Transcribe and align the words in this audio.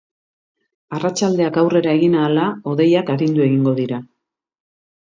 Arratsaldeak 0.99 1.59
aurrera 1.65 1.93
egin 1.99 2.17
ahala, 2.23 2.49
hodeiak 2.73 3.13
arindu 3.19 3.47
egingo 3.51 3.79
dira. 3.85 4.03